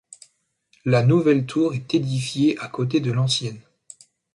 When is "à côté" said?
2.57-3.01